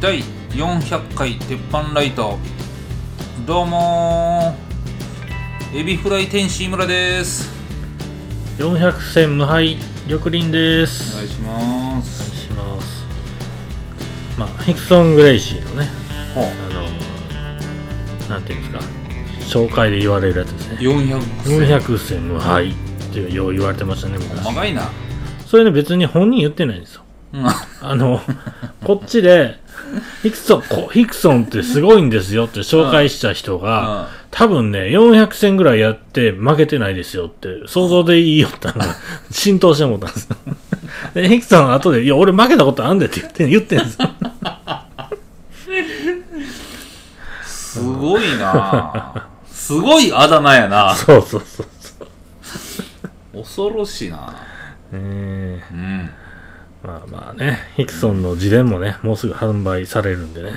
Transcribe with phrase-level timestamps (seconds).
[0.00, 2.38] 第400回鉄板ライト
[3.44, 5.80] どうもー。
[5.80, 7.50] エビフライ天使村です。
[8.58, 9.76] 400戦無敗
[10.08, 12.22] 玉林でおす願いします。
[12.22, 13.06] お願いします。
[14.38, 15.88] まあヒクソン・グレイシーのね
[16.32, 16.44] ほう。
[16.44, 16.48] あ
[18.28, 18.86] のなんていうんです
[19.50, 20.76] か紹介で言われるやつですね。
[20.78, 21.20] 400
[21.80, 22.74] 400戦無敗っ
[23.12, 24.92] ていうよう言われてましたね昔細かいな。
[25.44, 27.02] それね別に本人言ってないんですよ。
[27.32, 27.46] うん。
[27.46, 28.20] あの
[28.84, 29.58] こっちで
[30.22, 38.74] ヒクソンこヒクソンってすごいんですよって紹介した人が、多分ね、400戦ぐらいやって負けてないですよって、想像でいいよっての。
[38.74, 38.84] が
[39.30, 40.36] 浸透して思ったんですよ。
[41.14, 44.10] で、ヒクさんは後で、いや、俺負けたことあんでって言って、言ってんですよ。
[47.44, 49.28] すごいな。
[49.46, 50.94] すごいあだ名やな。
[50.94, 52.04] そうそうそうそ
[53.34, 53.42] う。
[53.42, 54.34] 恐ろしいな。
[54.92, 55.62] え。
[55.70, 56.10] ーうん
[56.82, 60.52] まあまあね、ヒクソンの自伝もね、もうすぐ販売されるんでね。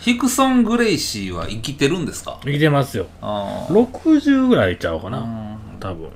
[0.00, 2.40] ヒクソン・グレイシーは生きてるんですか？
[2.44, 3.06] 生きてますよ。
[3.20, 3.86] あー。
[3.86, 5.22] 60ぐらいちゃうかな、う
[5.76, 5.78] ん。
[5.78, 6.10] 多分。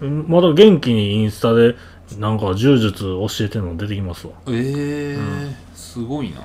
[0.00, 1.76] うんまだ元気にインスタで、
[2.18, 4.32] なんか柔術教えてるの出てきますわ。
[4.48, 6.40] ええすごいな。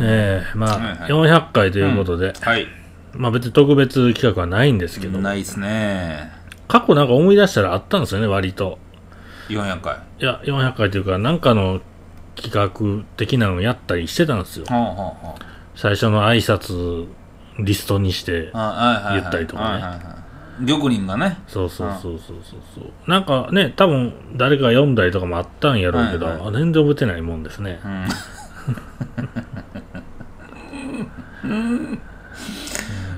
[0.00, 1.30] ええまあ、はいはい。
[1.30, 2.66] 400回ということで、はい。
[3.14, 6.35] まあ別に特別企画はないんですけど、ないっすね
[6.68, 8.78] 過去なんか思い出したらあったんですよね、割と。
[9.48, 9.96] 400回。
[10.20, 11.80] いや、400回というか、なんかの
[12.34, 14.66] 企画的なのやったりしてたんですよ。
[14.68, 14.92] はあはあ
[15.28, 15.34] は
[15.74, 17.06] 最初の挨拶
[17.58, 20.16] リストにして、言ったりとかね。
[20.66, 21.38] 玉林がね。
[21.46, 22.60] そうそうそうそうそう。
[22.74, 23.10] そう。
[23.10, 26.48] なんかね、多分誰かが読んだりとかもあったんやろうけど、はいはい。
[26.48, 27.78] あ全然覚えてないもんですね。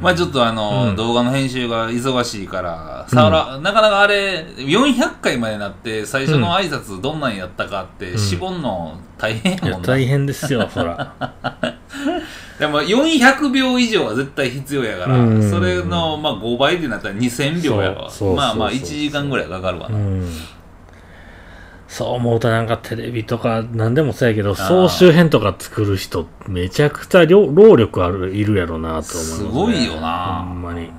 [0.00, 0.96] まあちょっとあの、うん。
[0.96, 9.88] 動画の編集が忙しいから、さら、なかなかあれ、400回までなって、最初の挨拶どんなんやったかって、絞んの大変いや、やもんな。
[9.88, 11.14] 大変ですよ、そら。
[12.58, 15.50] でも400秒以上は絶対必要やから、うん。
[15.50, 17.94] それの、まあ、5倍でなったら2000秒やわ。
[17.94, 18.36] そうそうそうそう。
[18.36, 20.28] まあまあ1時間ぐらいかかるわな、うん。
[21.88, 29.24] そう思うとなんかテレビとか何でもそうやけど、総集編とか作る人、めちゃくちゃ労労力ある、いるやろなと思います、ね。
[29.38, 30.90] すごいよなほんまに。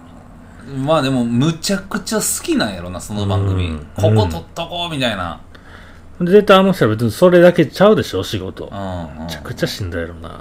[0.83, 5.41] まあでもむちゃくちゃ好きなんやろなその番組、うんここ撮っとこうみたいな
[6.19, 8.65] で絶対あの人は別にそれだけちゃうでしょ、仕事。
[8.65, 10.29] うん、うん、めちゃくちゃしんどいやろな。
[10.29, 10.33] め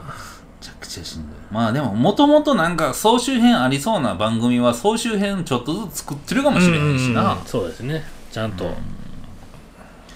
[0.60, 8.02] ちゃくちゃしんどいまあでももともとなんか総集編ありそうな番組は総集編ちょっとずつ作ってるかもしれへんしな、うんそうですね。
[8.32, 8.74] ちゃんと、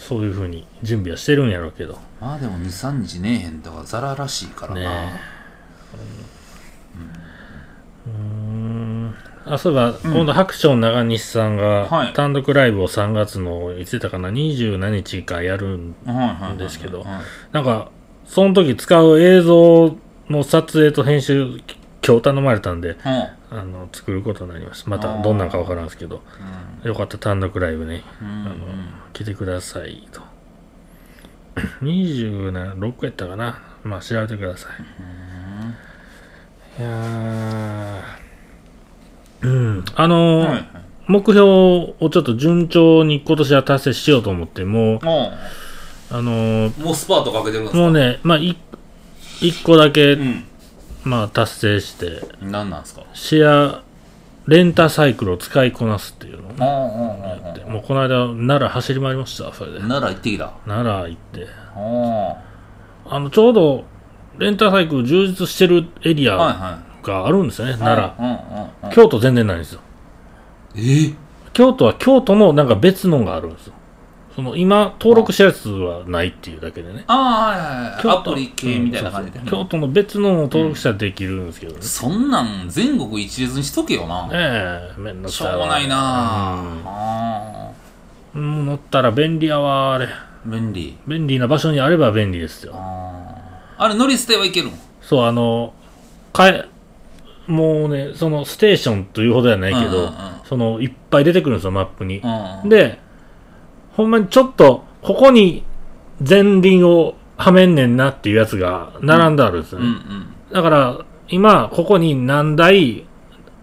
[0.02, 1.98] そういうふうに準備はしてるんやろうけど。
[2.20, 4.86] まあでも23日ねえへんとかザラらしいからな、ね
[8.06, 9.14] うーん。
[9.44, 12.12] あそういえば、今度白鳥長西さんがはい。
[12.12, 17.08] 単独ライブを3月のいつだかな27日かやるんはいはいはいはいですけどはい。
[17.52, 17.90] なんか
[18.26, 19.96] その時使う映像
[20.28, 21.60] の撮影と編集
[22.06, 22.98] 今日頼まれたんでうん。
[23.58, 26.22] あの作ることになりましたまたどんなんかわからんですけど。
[26.84, 28.02] よかったら単独ライブね。
[28.20, 28.28] うん。
[28.28, 28.54] あの
[29.22, 30.20] 来てくださいと。
[31.82, 33.60] 26やったかな。
[33.84, 34.68] まあ調べてくださ
[36.78, 36.82] い。
[36.82, 39.46] いやー。
[39.46, 39.84] うん。
[39.94, 40.64] あのーはいはい。
[41.08, 45.32] 目標をちょっと順調に今年は達成しようと思ってもうも
[46.12, 47.78] あのもうスパートかけてるんですか？
[47.78, 48.56] もうねまあい
[49.40, 50.44] 一個だけ、うん。
[51.04, 52.22] まあ達成して。
[52.40, 53.02] 何なんですか？
[53.14, 53.82] シェア
[54.46, 57.64] レンタサイクルを使いこなすっていうのをやって。
[57.64, 59.78] もうこの間奈良走り回りましたそれで。
[59.78, 60.52] 奈良行ってきた？
[60.66, 61.46] 奈良行って。
[61.74, 62.36] あ
[63.14, 63.18] あ。
[63.20, 63.84] のちょうど
[64.38, 67.76] レンタサイクル充実してるエリアはがあるんですよね、い。
[67.76, 68.12] 奈
[68.82, 68.90] 良。
[68.90, 69.80] 京都全然ないんですよ。
[70.74, 70.78] え？
[70.78, 71.14] ー
[71.52, 73.74] 京都は京都のなんか別のがあるんですよ
[74.34, 77.04] その今登録したやつはないっていうだけでね。
[77.06, 84.28] ああはいはいアプリ系みたいな感じでうんそうそう京都の別のを登録したらできるんですけどね、そんなん全国一律にしとけよな。
[84.32, 85.52] ええめんどくさいわ。
[85.52, 85.96] しょうがないな。
[85.98, 87.70] あ
[88.34, 88.56] うん。
[88.56, 90.06] もう乗ったら便利やわあれ。
[90.06, 90.10] ー
[90.46, 90.96] 便利。
[91.06, 92.74] 便利な場所にあれば便利ですよ。
[92.74, 94.72] あれ乗り捨てはいけるの？
[95.02, 95.74] そうあの
[96.32, 96.68] かえ
[97.46, 100.12] もうねそのステーションというほどじゃないけど、うんうんうん。
[100.44, 102.22] そのいっぱい出てくるんですよマップに、
[102.62, 102.68] うん。
[102.68, 102.98] で
[103.92, 105.64] ほんまにちょっとここに
[106.26, 110.26] 前輪をはめんねんなっていうやつが並んであるんですよね、うんうん。
[110.52, 113.06] だから今ここに何台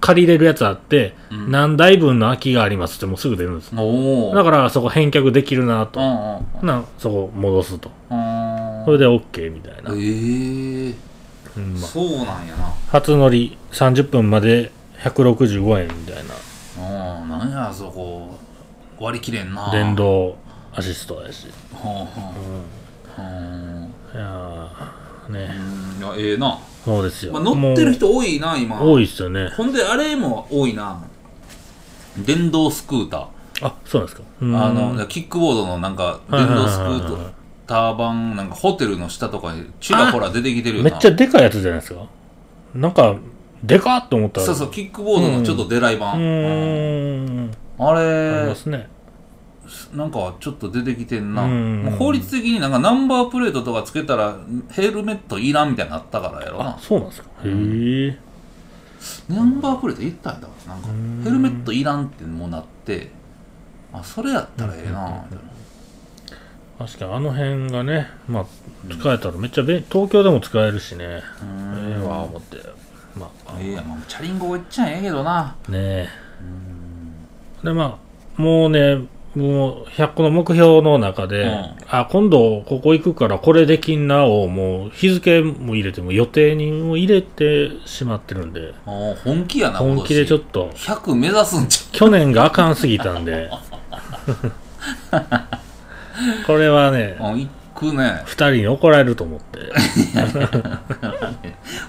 [0.01, 1.51] 借りれるやつあって、うん。
[1.51, 7.91] 何台分の空きがありますってもうすぐ出るんですだからそこ返却できるなと、うんうんなそこ戻すと。
[8.09, 10.95] うんそれで OK みたいな、ええ
[11.57, 11.73] うん。
[11.73, 12.73] まあそうなんやな。
[12.87, 14.71] 初乗り30分まで
[15.03, 17.21] 165円みたいな。
[17.21, 18.37] うんなんやあそこ
[18.99, 19.69] 割り切れんな。
[19.71, 20.37] 電動
[20.73, 22.33] アシストやし、ほうほ
[23.17, 23.93] ううん。
[24.13, 25.55] いやーね。
[25.99, 28.81] いやええな、そうですよ、まあ、乗ってる人多いな今。
[28.81, 29.49] 多いっすよね。
[29.55, 31.03] ほんであれも多いな。
[32.17, 33.67] 電動スクーター。
[33.67, 34.27] あそうなんですか。
[34.41, 37.29] あのキックボードのなんか電動スクー
[37.67, 40.89] ター版なんかホテルの下とかにちらほら出てきてるよな。
[40.91, 42.01] めっちゃでかいやつじゃないですか。
[42.73, 43.15] なんか
[43.63, 44.45] でかっと思ったら。
[44.45, 48.87] そうそうキックボードのちょっとデライ版、うーんあありれますね。
[49.93, 51.83] なんかちょっと出てきてんな、うん。
[51.83, 54.35] もう法律的になんかナンバープレートとかつけたら
[54.71, 56.71] ヘルメットいらんみたいになったからやろな。
[56.71, 57.29] あそうなんですか。
[57.45, 58.17] へえ。
[59.29, 60.73] ナンバープレートいったんやだから。
[60.73, 60.81] なん。
[60.81, 60.87] か
[61.23, 63.11] ヘルメットいらんってもうなって
[63.93, 65.45] あそれやったらええなみたい
[66.79, 66.85] な。
[66.85, 68.45] 確かにあの辺がねまあ
[68.89, 71.05] 使えたらめっちゃべ東京でも使えるしね。
[71.05, 72.57] ええわ思って。
[73.15, 73.57] まあ。
[73.59, 75.55] ええやん、まあ、チャリンコいっちゃええけどな。
[75.69, 76.09] ねえ
[77.63, 77.99] でま
[78.37, 81.75] あもうねもう100個の目標の中で、うん。
[81.87, 88.73] あ今度ここ行くからこれできんなをもう日付も入れても予定にも入れてしまってるんで。
[88.85, 90.69] あ本気やな本気でちょっと。
[90.69, 93.51] と100目指すんち去年があかんすぎたんで。
[96.47, 97.17] これはね
[97.75, 98.23] くね。
[98.25, 99.59] 2人に怒られると思って。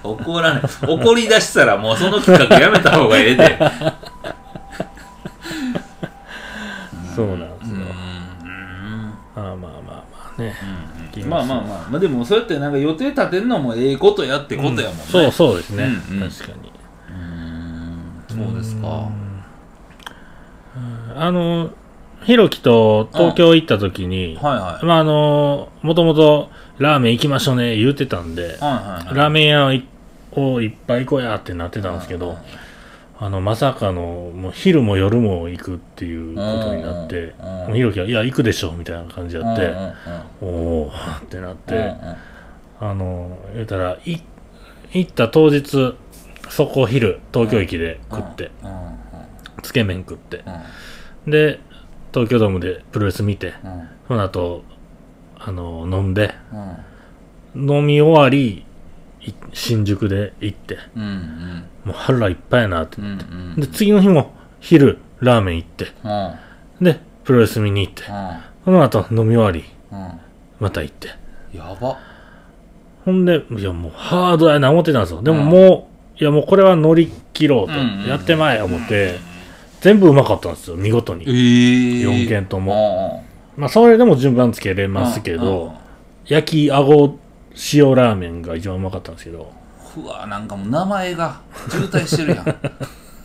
[0.03, 3.59] 怒らない怒り出したらもうその企画やめた方がええで
[7.27, 7.83] そうなんですよ、うん。
[7.83, 10.53] まあまあまあまあね、
[11.15, 11.89] うんまあまあまあ。
[11.89, 16.29] まあでもそうやってなんか予定立てんのもええことやってことやもんね、そうそうですね、うんうん。
[16.29, 16.71] 確かに。
[17.09, 18.45] うん。
[18.47, 19.09] そうですか。
[21.15, 21.71] あの
[22.23, 24.85] ひろきと東京行った時に、はいはい。
[24.85, 28.57] まああのもともとラーメン行きましょうね言ってたんで、はいは
[29.03, 29.15] いはい。
[29.15, 29.67] ラーメン屋
[30.33, 32.37] をいっぱい行こうやってなってたんですけど、はい
[33.23, 39.91] あのまさかのもう昼も夜も行くっていうことになって、うんうんもうひろきが「いや行くでしょ」みたいな感じやって、うんうん
[40.41, 40.75] うん。
[40.81, 40.91] おお
[41.23, 41.89] ってなって、うんうん。
[42.79, 44.17] あの言うたらい
[44.93, 45.95] 行った当日
[46.49, 48.91] そこ昼東京駅で食って、うんうん
[49.61, 50.43] つけ麺食って
[51.25, 51.31] うん。
[51.31, 51.59] で
[52.11, 53.87] 東京ドームでプロレス見てうん。
[54.07, 54.63] その後
[55.37, 56.33] あの飲んで
[57.55, 57.69] うん。
[57.69, 58.65] 飲み終わりい
[59.53, 61.63] 新宿で行ってうんうん。
[61.85, 63.01] もう腹いっぱいやなって。
[63.01, 63.09] うんう
[63.57, 65.87] んで次の日も昼ラーメン行って。
[66.03, 66.83] うん。
[66.83, 68.03] でプロレス見に行って。
[68.03, 68.05] う
[68.65, 69.63] その後飲み終わりん
[69.95, 70.19] うん。
[70.59, 71.09] また行って。
[71.53, 71.97] やば。
[73.05, 75.21] ほんでいやもうハードやな思ってたんですよ。
[75.21, 75.45] でもうん。
[75.49, 75.89] も
[76.19, 79.19] ういやもうこれは乗り切ろうとうんうんやってまえ思って
[79.81, 81.23] 全部うまかったんですよ見事えに。
[81.25, 81.27] え
[82.05, 82.73] 4件とも。
[82.73, 83.23] も
[83.57, 85.73] まあそれでも順番つけれますけど
[86.25, 87.17] 焼きあご
[87.73, 89.51] 塩ラーメンが一番うまかったんですけど。
[89.97, 92.55] うわなんかもう名前が渋滞してるやん。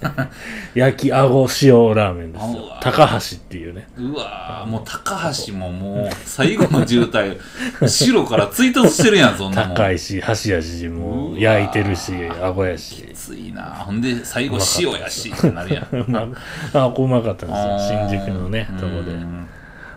[0.74, 2.76] 焼きあご塩ラーメンですよ。
[2.80, 3.88] 高橋っていうね。
[3.96, 7.38] うわもう高橋ももう最後の渋滞
[7.80, 9.76] 後ろから追突してるやんそんなもん。
[9.76, 12.12] 高いし箸やしもう焼いてるし
[12.42, 13.02] あごやし。
[13.02, 13.62] きついな。
[13.62, 15.84] ほんで最後塩やしってなるやん。
[15.96, 16.28] う ま
[16.74, 17.98] あこううまかったんですよ。
[18.08, 19.12] 新宿のねとこで。
[19.12, 19.48] うん。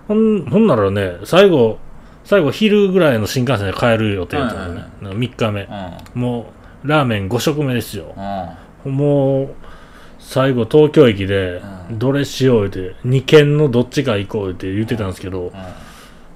[0.08, 1.78] ほんほんならね最後
[2.30, 5.64] 最後昼ぐらいの新幹線で帰る予定だったのね、はいはいなんか3日目。
[5.64, 6.22] うん。
[6.22, 6.54] も
[6.84, 8.14] うラーメン5食目ですよ。
[8.86, 8.92] うん。
[8.96, 9.56] もう
[10.20, 11.60] 最後東京駅で
[11.90, 11.98] うん。
[11.98, 15.52] どれしようって2軒のどっちか行こうって言ってたんですけどうん。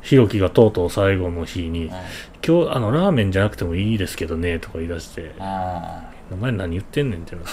[0.01, 1.91] ひろきがとうとう最後の日にうん
[2.43, 5.21] 「今日あのラーメンじゃなくてもいいですけどね」とか言い出して。
[5.21, 5.29] うん
[6.33, 7.51] 「お前何言ってんねん」ってなって。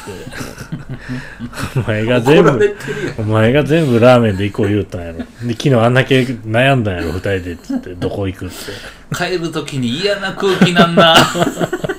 [1.81, 2.77] お前が全部
[3.19, 5.19] お前が全部ラーメンで行こう言うたんやろ。
[5.19, 8.55] で昨日あんだけ悩んだんやろ二人でっつってどこ行くって。
[9.15, 11.17] 帰るときに嫌な空気なんな。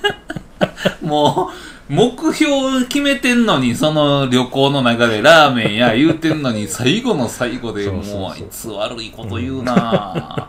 [1.02, 1.50] も
[1.90, 10.48] う目標決めてんのにその旅行の中でラーメンや言うてんのに最後の最後でもうあいつ悪いこと言うな。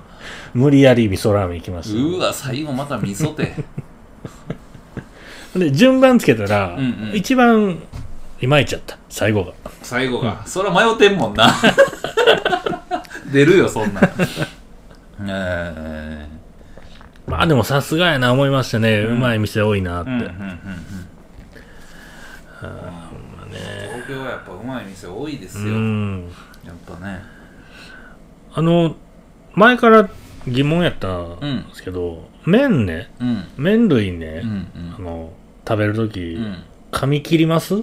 [0.54, 3.62] 無理やり味噌ラーメン行きましうわ最後また味噌てた
[5.56, 7.16] で順番つけたら、うんうん。
[7.16, 7.78] 一番
[8.40, 8.98] いまいちゃった。
[9.08, 9.52] 最後が。
[9.82, 11.52] 最後が、そりゃ迷ってんもんな。
[13.32, 14.00] 出るよそんな。
[14.00, 14.04] ん
[15.28, 16.26] え
[17.26, 20.58] まあでもさすがやな思いましたね、うまい店多いなって、えうんうんうんうん。
[23.52, 26.24] 東京はやっぱうまい店多いですうよ、ん。
[26.66, 27.22] やっぱね。
[28.54, 28.96] あの
[29.54, 30.08] 前から
[30.46, 33.12] 疑問やったんうんですけど、麺ね。
[33.20, 33.44] うん。
[33.56, 34.42] 麺類ね。
[34.44, 34.94] う、ん。
[34.98, 35.32] あの
[35.66, 36.44] 食べるとき、うん。
[36.44, 37.82] うん噛み切ります？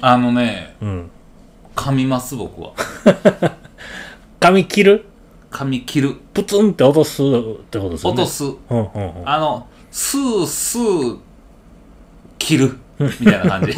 [0.00, 1.10] あのねうん。
[1.76, 2.72] 噛みます僕は。
[4.40, 5.04] 噛み切る？
[5.50, 6.14] 噛み切る。
[6.32, 7.26] プツンって落とすっ
[7.70, 8.22] てことですよね。
[8.22, 8.44] 落とす。
[8.44, 9.28] うんうんうん。
[9.28, 11.18] あのスースー
[12.38, 12.78] 切る。
[12.98, 13.72] みたいな感じ、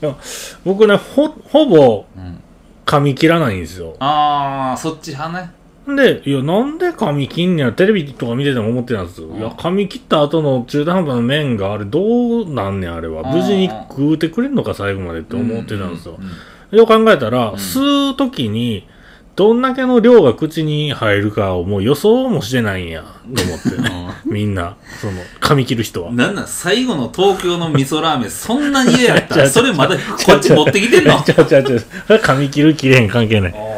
[0.64, 2.40] 僕ねほほぼうん、
[2.86, 3.94] 噛み切らないんですよ。
[4.00, 5.52] ああそっち派ね
[5.86, 9.28] で、いや、なんで髪切んねや、テレビとか見てても思ってたんですよ。
[9.36, 13.22] いや、髪切った後の中途半端な麺があれどうなんねん、あれは。
[13.24, 16.18] 無事に食うてくれんのか、最後までって思ってたんですよ。
[16.70, 18.86] よく考えたら、吸う時に、
[19.36, 23.02] どんだけの量が口に入るかをもう予想もしてないんや、
[23.34, 23.70] と思って。
[24.24, 26.12] みんな、その、髪切る人は。
[26.12, 31.20] なんなん最後の東京の味噌ラーメン、そんなに嫌やったら、 それまだこっち持ってきてんの？
[31.26, 33.73] ちゃうちゃうちゃ髪切る切れへん関係ない。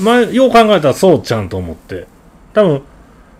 [0.00, 2.06] 前、よう考えたらそうちゃんと思って。
[2.52, 2.82] 多分、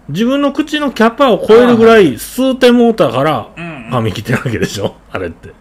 [0.09, 3.49] 自分の口のキャパを超えるぐらい吸うてもうたから、
[3.90, 4.95] 髪切ってるわけでしょ？
[5.11, 5.52] あれって。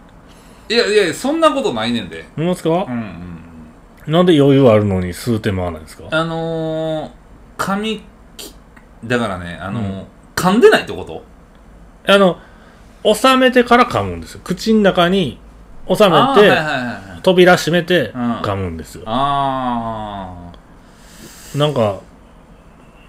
[0.70, 2.26] いやいや、そんなことないねんで。
[2.36, 2.76] 思いますか、うん
[4.06, 4.12] うん。
[4.12, 6.04] なんで余裕あるのに吸うてもわないんですか？
[6.10, 8.00] あのー、
[9.04, 10.04] だからね、あのー
[10.34, 11.24] 噛んでないってこと？
[12.06, 12.38] あの、
[13.02, 14.40] 収めてから噛むんですよ。
[14.44, 15.38] 口の中に
[15.88, 17.22] 収めて、あーはいはいはいはい。
[17.22, 19.02] 扉閉めてうん噛むんですよ。
[19.06, 20.47] あ
[21.58, 22.00] なんか、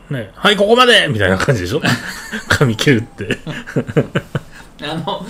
[0.10, 1.82] ね、はい、ここまでみたいな感じでしょ？
[2.50, 3.26] 髪切るって。
[4.80, 4.92] ー。
[4.92, 5.26] あの、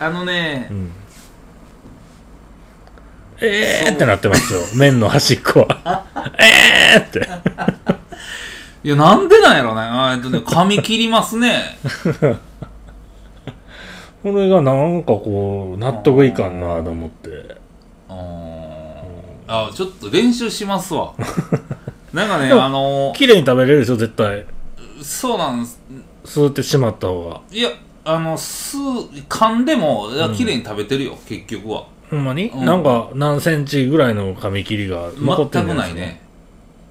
[0.00, 0.92] あのねう、ん
[3.40, 4.60] えーってなってますよ。
[4.76, 6.04] 麺の端っこは。
[6.38, 7.28] えーって。
[8.84, 9.82] いや、なんでなんやろね。
[10.16, 11.78] えっとね、髪切りますね。
[14.22, 17.56] これがなんかこう、納得いかんなと思って。
[18.08, 21.12] あーあ、ちょっと練習しますわ。
[22.12, 24.38] なんかね、あの綺麗に食べれるでしょ、絶対。
[24.38, 24.44] ー、
[25.02, 25.80] そうなんです。
[26.24, 27.40] 吸ってしまった方が。
[27.50, 27.70] いや、
[28.04, 31.86] あの、す、噛んでも、いや綺麗に食べてるよ、結局は。
[32.10, 36.20] ほんまに、うんなんか何センチぐらいの髪切りが残って全くないね。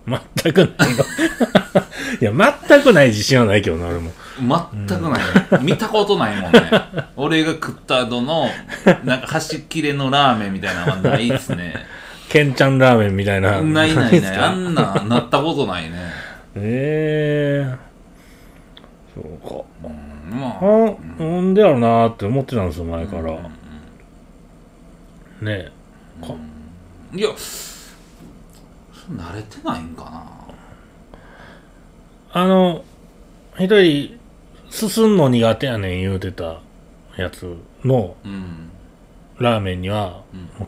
[0.07, 1.03] 全くないの。
[2.19, 4.11] いや、全くない自信はないけどな、俺も。
[4.39, 5.59] 全くないね。
[5.61, 6.71] 見たことないもんね。
[7.15, 8.49] 俺が食った後の、
[9.03, 11.85] なんか端切れのラーメンみたいなのはないっすね。
[12.31, 13.61] ケンちゃんラーメンみたいな。
[13.61, 14.37] ないないない。
[14.37, 15.97] あんな、なったことないね。
[16.55, 17.75] ええ
[19.13, 19.65] そうか。
[19.83, 20.59] うん、まあ。
[20.61, 23.33] あ、なんでやろなーって思ってたんですよ、前から。
[23.33, 23.41] ね
[25.41, 25.71] え。
[26.21, 26.33] か
[27.13, 27.29] いや、
[29.09, 30.23] 慣れてないんかな。
[32.31, 32.85] あの、
[33.59, 34.17] 一人、
[34.69, 36.61] 進んの苦手やねん言うてた
[37.17, 38.69] やつのうん。
[39.37, 40.67] ラーメンには、うんこ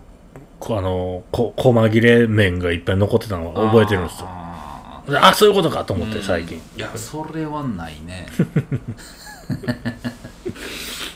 [0.70, 4.28] あの、こ、細切れ麺がいっぱい残ってたのは覚えてるんですよ。
[4.30, 6.58] あであ、そういうことかとー思って、最近。
[6.58, 8.26] うんいや、それはないね。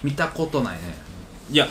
[0.03, 0.79] 見たことないね。
[1.51, 1.67] いや、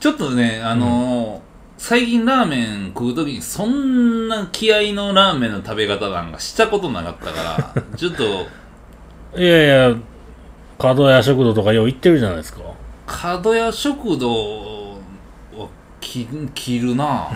[0.00, 8.24] ちょっとね、あのー最近ラーメン食うときにそんな気合のラーメンの食べ方なんかしたことなかったから、 ちょっと、
[9.38, 9.96] いやいや、
[10.78, 12.60] 角屋食堂とかよう行ってるじゃないですか。
[13.06, 14.73] 角屋食堂を
[16.04, 17.30] 切切るな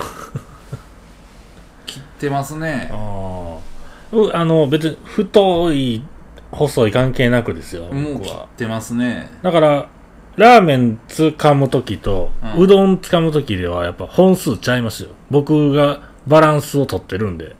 [1.87, 2.91] 切ってますね。
[2.93, 3.57] あ
[4.13, 4.17] あ。
[4.17, 6.03] うあの、別に太い、
[6.51, 8.29] 細い関係なくですよ、もう僕は。
[8.29, 9.31] 切ってますね。
[9.43, 9.89] だから、
[10.37, 15.09] ラーメンつかむときと、ううんどんつかむときではやっぱ本数ちゃいますよ。
[15.31, 17.57] 僕がバランスをとってるんで。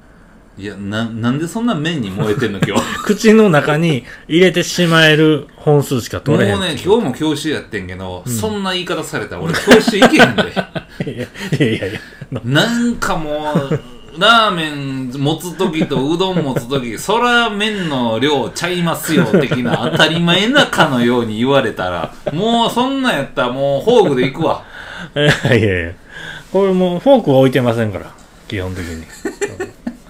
[0.59, 2.83] いや、な、なんでそんな麺に燃えてんの今日？
[3.05, 6.61] 口の中に入れてしまえる本数しかもう取れへん。
[6.61, 10.43] ね、今日も教習やってんけど、そんな言い方されたら俺教習行けへんで。
[11.07, 11.27] いや
[11.67, 12.01] いやいやいや。
[12.45, 13.81] なんかもう、
[14.19, 24.65] ラーメン持つときとうどん持つとき、そら麺の量ちゃいますよ、的な当たり前なかのように言われたら、もうそんなんやったらもうフォークで行くわ。
[25.15, 25.93] いやいやいや。
[26.53, 28.07] これもうフォークは置いてませんから。
[28.49, 29.05] 基本的に。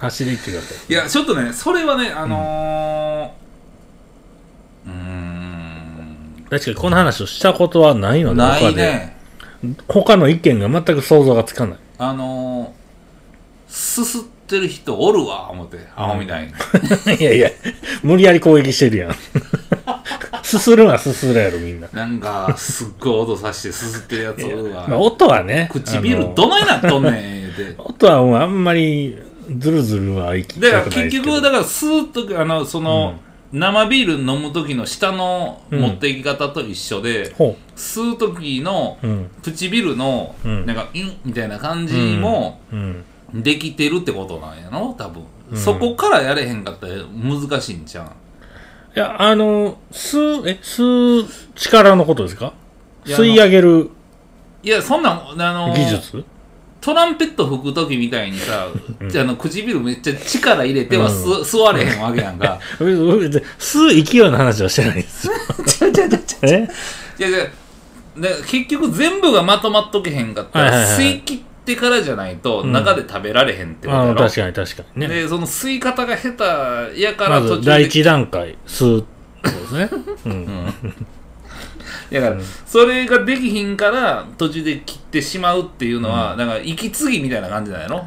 [0.01, 0.93] うん走り行ってください。
[0.93, 8.75] いや、ちょっとね、それはね、あのー、うーん、確かにこの話をしたことはないので、ない他で。
[8.75, 9.17] ね。
[9.89, 11.79] 他の意見が全く想像がつかない。
[11.97, 16.53] あのー、すすってる人おるわ、思って、アホみたいに。
[17.19, 17.49] いやいや、
[18.01, 19.15] 無理やり攻撃してるやん。
[20.43, 21.89] すするはすするやろ、みんな。
[21.91, 24.87] なんか、すっごい音さしてすすってるやつおるわ。
[24.87, 25.69] まあ、音はね。
[25.71, 27.75] 唇どないなっとんねん、言うて。
[27.77, 30.83] 音はもうあんまりズルズルは生きだから。
[30.85, 33.19] 結局、だからスーッと、あの、その、
[33.51, 39.07] 生ビール飲む時の下のうん持っていき方と一緒で、ほ吸う時のう。
[39.07, 39.31] うん。
[39.41, 43.03] 唇の、うんなんか、インみたいな感じもうん。
[43.33, 44.95] できてるってことなんやろ？
[44.97, 45.23] 多分。
[45.51, 48.05] うんそこからやれへんかったら難しいんちゃう？
[48.95, 52.53] いや、あの、吸う、え、吸う力のことですか？
[53.05, 53.89] 吸い上げる
[54.61, 56.23] いや、そんなん、あのー技術？
[56.81, 62.59] トランペット吹く時みたいにさ、あの唇めっちゃ力入れてはうん吸,、吸われへんわけやんか。
[62.79, 65.33] 吸う勢いの話はしてないですよ。
[66.43, 66.67] え？
[67.19, 67.47] いやいや、
[68.17, 75.07] で結局全部がまとまっとけへんかったら、吸い切ってからじゃないとうん中で食べられへんってことあやろ、あ確かに確かにね。
[75.07, 76.31] でその吸い方が下
[76.93, 79.05] 手やからま途中でず第一段階、吸う
[79.43, 79.89] そうですね。
[80.25, 80.73] うん。
[82.11, 87.97] だから、それができひんから途中で切ってしまうっていうのは、だから息継ぎみたいな感じなんやろ？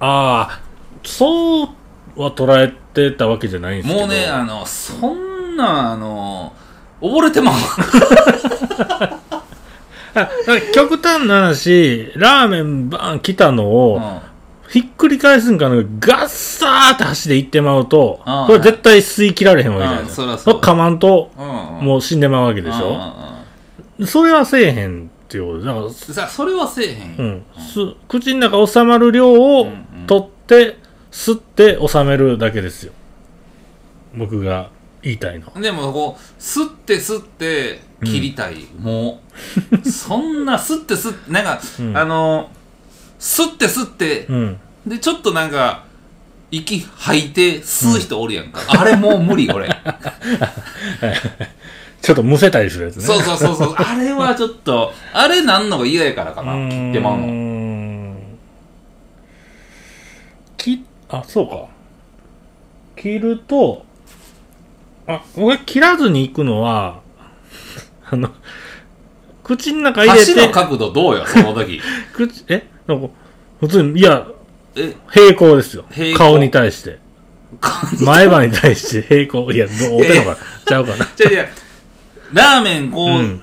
[0.00, 0.60] ああ、
[1.02, 1.68] そう
[2.16, 4.00] は捉えてたわけじゃないんですけど。
[4.00, 6.52] もうねあのそんなあの
[7.00, 7.54] 溺れてまう
[10.72, 14.20] 極端な話、ラーメンバーン来たのを、うん
[14.74, 20.22] ひっくり返すんかのガッサーって箸で行ってまうと、これ絶対吸い切られへんわけじゃないですか。
[20.22, 20.62] ああそらそう。
[20.62, 21.44] れ噛まんと、うん
[21.86, 22.88] もう死んでまうわけでしょ。
[23.98, 27.78] うんそれはせえへんっていうことだから、さそれはせえへん、うん、す
[28.08, 29.68] 口の中収まる量を
[30.08, 30.76] 取って、
[31.12, 32.92] 吸って収めるだけですよ。
[34.16, 34.70] 僕が
[35.02, 35.60] 言いたいのは。
[35.60, 39.20] でもこう吸って吸って切りたい、も
[39.84, 39.86] う。
[39.88, 41.96] そんな吸って吸ってなんか、うん。
[41.96, 42.50] あの
[43.20, 44.60] 吸って吸って、うん。
[44.86, 45.84] でちょっとなんか
[46.50, 49.68] 息吐いて吸う人おるやんか、あれもう無理俺。
[52.00, 53.02] ちょっとむせたりするやつね。
[53.02, 53.74] そうそうそうそう。
[53.78, 57.26] あれはちょっとあれなんのが嫌やからかな切ってまうの。
[57.26, 58.16] の。
[60.58, 61.66] き、あ、そうか。
[62.96, 63.84] 切ると、
[65.06, 67.00] あ、僕が切らずに行くのは、
[68.10, 68.30] あの、
[69.42, 71.80] 口の中入れて、箸の角度どうよその時。
[72.14, 72.66] 口、え？
[72.86, 73.08] なんか、
[73.60, 74.26] 普通に、いや、
[74.76, 76.08] え平行ですよ平。
[76.08, 76.98] 行顔に対して。
[78.00, 79.52] 前歯に対して平行。
[79.52, 81.08] いや、どう、お手のかちゃうかな。
[81.16, 81.46] じゃじゃ
[82.32, 83.42] ラーメンこう、うん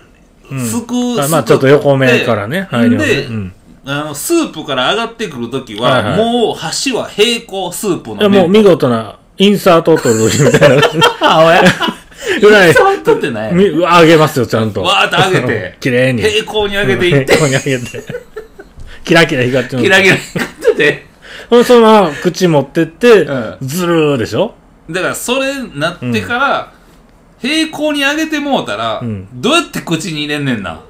[0.51, 3.53] うんすくあまあ、ちょっと横目からね、入りますうん。
[3.85, 10.83] あのスープから上がってくるときは、はいはいもう箸は平行スープのいや、もう見事な、インサートを取るみたいな。
[11.21, 11.63] あおや
[12.41, 14.81] ぐらい、そうとってないみ上げますよ、ちゃんと。
[14.83, 16.21] わーって上げて 綺麗に。
[16.21, 18.03] 平行に上げていって平行に上げて。
[19.03, 21.10] キラキラ光ってますキラキラ光ってて
[21.65, 24.55] そのまま口持ってってう、ずるーでしょ？
[24.89, 26.73] だからそれなってから、
[27.39, 29.27] 平行に上げてもうたら、ん。
[29.41, 30.81] どうやって口に入れんねんな？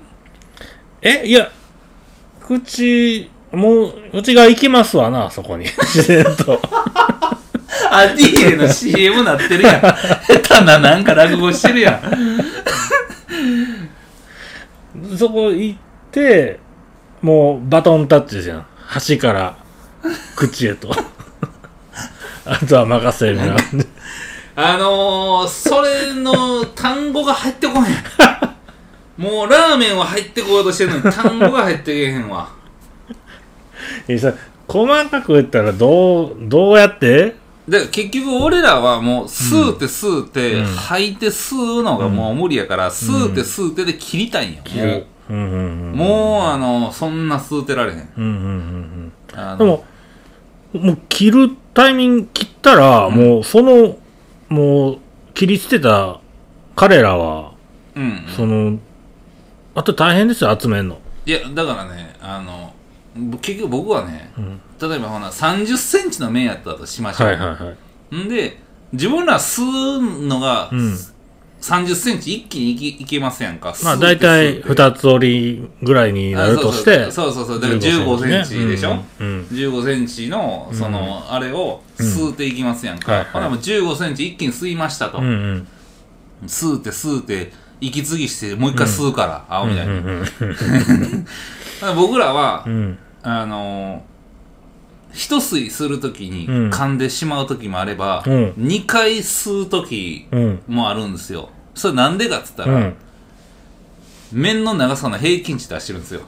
[1.01, 1.49] え、いや、
[2.45, 5.65] 口、もう、口が行きますわな、そこに。
[5.93, 6.61] 自然と。
[7.89, 9.81] アディーレの CM なってるやん。
[9.81, 12.01] 下手ななんか落語してるやん。
[15.17, 15.79] そこ行っ
[16.11, 16.59] て、
[17.21, 18.65] もうバトンタッチですやん。
[18.85, 19.55] 端から
[20.35, 20.91] 口へと。
[22.45, 23.55] あとは任せるな。
[24.55, 27.83] あのー、それの単語が入ってこへん。
[29.17, 32.49] もうラーメンは入ってこようとしてるのに単語が入ってけへんわ。
[34.07, 34.33] えさ
[34.67, 37.35] 細かく言ったらどう、どうやって？
[37.67, 40.65] で結局俺らはもう吸うて吸うて、うん。
[40.65, 45.97] 吐いて吸うのがもう無理やから、吸うて吸うてで切りたいんや、もううんうんうん。
[45.97, 48.09] もうあのそんな吸うてられへん。
[48.17, 49.57] うんうんうんうん。
[49.57, 49.85] でも、
[50.73, 53.97] もう切るタイミング切ったら、うんもうその、
[54.49, 54.97] もう
[55.33, 56.19] 切り捨てた
[56.75, 57.53] 彼らは、
[57.95, 58.79] うんその、
[59.75, 60.99] あと大変ですよ、集めんの。
[61.25, 62.73] いやだからねあの
[63.41, 64.61] 結局僕はねうん。
[64.81, 67.73] 例えばほな3 0センチの麺やったとしましょう、はいはいは
[68.11, 68.15] い。
[68.15, 68.57] んで
[68.91, 70.97] 自分ら吸うのがうん
[71.61, 73.75] 3 0センチ一気にいきいけますやんか。
[73.83, 77.59] まあ大体吸うて二つ折りぐらいになるとして、そうそうそう。
[77.61, 79.47] だから15センチでしょ、うんうん。
[79.51, 83.29] 15センチのその、あれを吸うていきますやんか、はいはい。
[83.33, 85.67] ほなもう15センチ一気に吸いましたと、うんうん。
[86.47, 91.25] 吸うて吸うて息継ぎしてもう一回吸うから、青みたいに、 うん
[91.95, 92.97] 僕らは、うん。
[93.21, 94.10] あのー
[95.13, 96.69] 一吸いするときにうん。
[96.69, 98.53] 噛んでしまうときもあれば、うん。
[98.57, 100.63] 二回吸うときうん。
[100.67, 101.49] もあるんですよ。
[101.75, 102.95] それなんでかっつったら、うん。
[104.31, 106.21] 麺の長さの平均値出してるんですよ。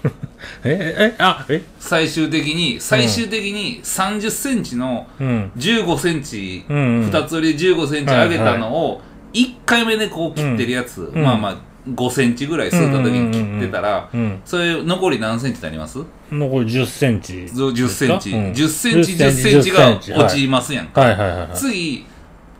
[0.64, 1.62] ええあえ？
[1.78, 5.52] 最終的に最終的に3 0センチのうん。
[5.56, 7.10] 1 5センチ、うんうん。
[7.10, 9.02] 2つ折り1 5センチ上げたのを
[9.32, 11.22] 1回目でこう切ってるやつ、ん。
[11.22, 11.56] まあまあ
[11.88, 15.98] 5センチぐらい吸った時に切ってたら、うんそれ残り何センチになります？
[16.30, 18.52] 残り10センチ10センチ、うん。
[18.52, 21.48] 10センチ10 10センチが10センチ落ちますやんか、はいはいはいはい。
[21.54, 22.04] 次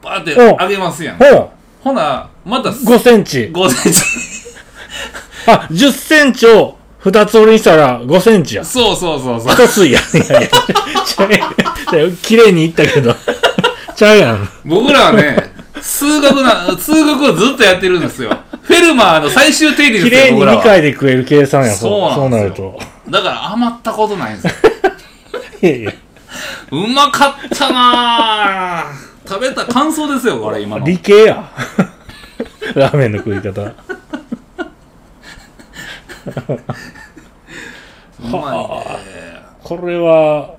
[0.03, 0.57] バーってお。
[0.57, 1.19] 上げますやん。
[1.83, 3.51] ほなまた5センチ。
[3.53, 4.01] 5センチ。
[5.49, 8.65] あ10センチを2つ折りにしたら5センチや。
[8.65, 9.53] そうそうそうそう。
[9.53, 10.41] 一吸いやいや。
[10.41, 12.05] い。
[12.05, 13.15] や 綺麗にいったけど。
[13.97, 14.49] ちゃうやん。
[14.65, 20.63] 僕らはね数学な数学をずっとやってるんですよフェルマーの最終定理綺麗に2ですよ僕らは。
[20.63, 22.53] 回で食える計算やそうそうなる
[23.09, 24.53] だから余ったことないんですよ。
[25.61, 25.93] と いやいや。
[26.73, 29.29] うまかったなぁ。
[29.29, 30.85] 食べた感想ですよこれ今の。
[30.85, 31.49] 理系や。
[32.75, 33.63] ラーメンの食い方。
[33.63, 33.75] う
[38.29, 38.59] まい
[38.99, 39.43] ね。
[39.63, 40.55] これは、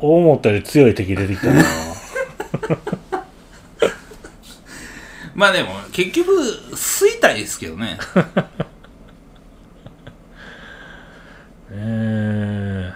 [0.00, 1.64] 思ったより強い敵出てきたな。
[5.38, 6.32] まあでも結局
[6.72, 7.96] 吸いたいですけどね。
[11.70, 12.92] え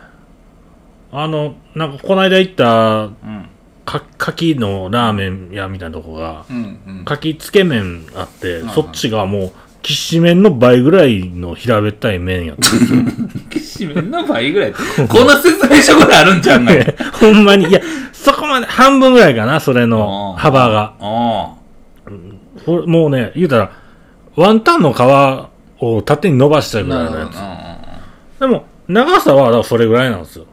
[1.12, 3.48] ー、あの、なんかこの間行ったうん。
[3.84, 7.04] か、かきのラーメン屋みたいなとこが、うんうん。
[7.04, 9.52] かきつけ麺あって、うんそっちがもう、
[9.82, 12.68] きしめんの倍ぐらいの平べったい麺やった。
[13.50, 14.74] きしめんの倍ぐらい
[15.08, 17.80] こんな説明書ぐらいあるんちゃうんか いほんまに、いや、
[18.12, 20.94] そこまで半分ぐらいかな、それの幅が。
[20.98, 21.61] あ
[22.66, 23.72] ほもうね、言うたら、
[24.36, 25.00] ワンタンの皮
[25.82, 27.28] を縦に伸ばしたあぐらいのや
[28.36, 28.40] つ。
[28.40, 30.46] でも、長さはそれぐらいなんですよ。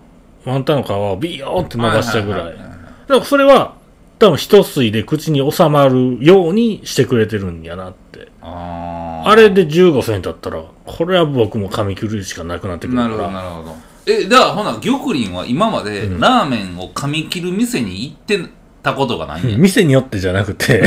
[0.45, 2.53] ワンタンの皮をビヨーって伸ばしたぐらい。
[2.53, 2.73] だか
[3.07, 3.75] らそれは、
[4.19, 8.29] 多分一吸いで口に収まるようにしてくれてるんやなって。
[8.41, 13.31] あーあれで15銭だったら、これは僕も噛み切るしかなくなってくるかなるほどら。
[13.31, 18.49] なるほどえだからほな玉林は今までうんラーメンを噛み切る店に行って
[18.83, 19.45] たことがない。
[19.45, 19.49] ん。
[19.51, 20.83] や、店によってじゃなくて、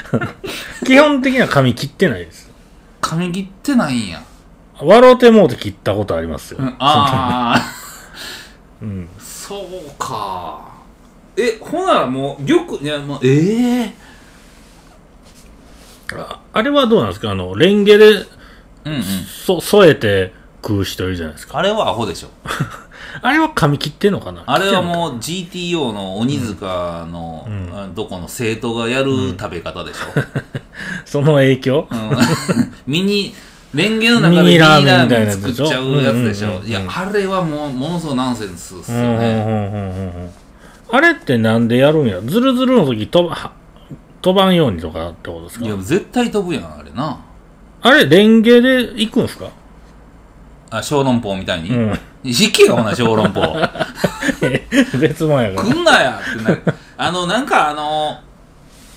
[0.86, 2.50] 基本的には噛み切ってないです。
[3.00, 4.22] 噛み切ってないんや、
[4.80, 6.58] 笑うてもうて切ったことありますよ。
[6.60, 7.62] うん、ああ
[8.82, 9.08] うん。
[9.18, 10.68] そうか。
[11.36, 13.94] えほならもう玉いやもうええ
[16.14, 17.30] ああれはどうなんですか？
[17.30, 19.02] あの、レンゲで、うんうん。
[19.46, 21.58] そ、添えて食う人いるじゃないですか。
[21.58, 22.28] あれはアホでしょ
[23.22, 24.42] あれは噛み切ってんのかな？
[24.46, 24.82] あれはう。
[24.84, 27.70] もう GTO の鬼塚の、うん。
[27.76, 30.00] あどこの生徒がやる食べ方でしょ、
[31.04, 31.88] その影響？
[31.90, 32.10] うん。
[32.86, 33.34] ミニ
[33.74, 35.66] レンゲの中でミニラーメンラーメンみたいなやつでしょ？
[35.66, 36.64] 作っちゃうやつでしうんうんうんうん。
[36.64, 40.30] ょいやあれはもうものすごいナンセンスっすようんうんねうんうんうんうん。
[40.92, 42.20] あれってなんでやるんや？
[42.22, 43.52] ズルズルの時飛ば、は
[44.22, 45.64] 飛ばんようにとかってことですか？
[45.66, 47.20] いや絶対飛ぶやんあれな。
[47.82, 49.48] あれ、レンゲで行くんすか？
[50.68, 51.98] あ小籠包みたいに、うん。
[52.22, 53.56] 引けよほな小籠包。
[54.98, 55.68] 別物やから。
[55.68, 56.62] 来んなやってなる。
[56.96, 58.18] あのなんかあの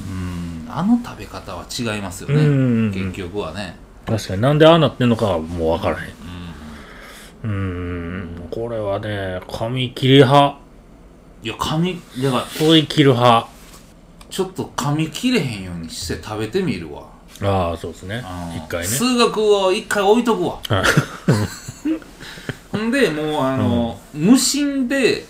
[0.02, 2.94] うんあの食べ方は違いますよね、うんうんうん。
[2.94, 3.78] 結局はね。
[4.06, 4.42] 確かに。
[4.42, 6.14] なんでああなってんのかはもうわからへん。
[7.44, 10.58] うーん、これはね、髪切り派、
[11.44, 13.48] いや髪だから細い切る派。
[14.30, 17.04] ちょっと噛み切れへんようにして食べてみるわ。
[17.42, 18.24] ああ、そうですね。
[18.52, 18.58] うん。
[18.58, 18.88] 一回ね。
[18.88, 20.60] 数学を一回置いとくわ。
[20.70, 20.84] はい
[22.74, 25.26] ほんでもうあの、無心で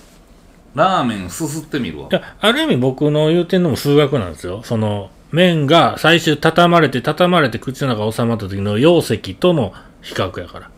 [0.73, 4.63] ラーメンすすってみるわいやある意味僕の言うてんのも数学なんですよ。
[4.63, 10.69] その、麺が最終畳まれて畳まれて口の中収まった時の容積との比較やから。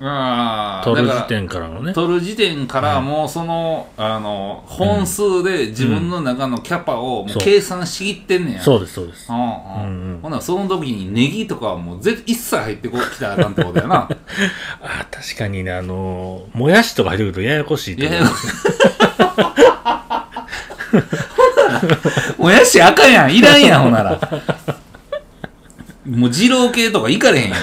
[0.00, 1.92] ああ取る時点からのね。
[1.92, 8.62] 取る時点からもうその、あの本数で自分の中のキャパをもう計算しきってんねや。
[8.62, 9.30] そうです、そうです。
[9.30, 10.20] うんうん。
[10.22, 13.96] うんなその時にネギとかはもうぜ一切入ってこきたらあかんってことやな。
[14.00, 14.08] あ
[14.82, 18.16] あ、確かにね、あのーもやしとか入ってくるとややこしいと思
[22.38, 22.42] う。
[22.42, 23.34] もやしあかんやん。
[23.34, 24.18] いらんやんほんなら。
[26.06, 27.60] もう二郎系とかいかれへんやん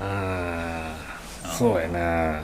[0.00, 0.94] あ
[1.44, 2.40] あ、そうやな。